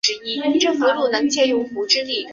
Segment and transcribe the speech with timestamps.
[0.03, 0.61] 政和三年
[1.31, 2.01] 升润州置。